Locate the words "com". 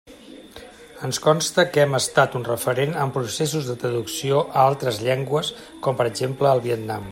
5.87-6.01